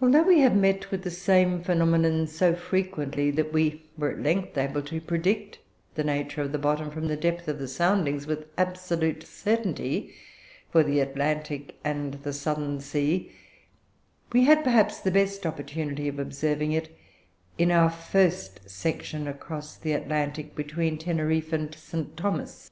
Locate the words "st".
21.74-22.16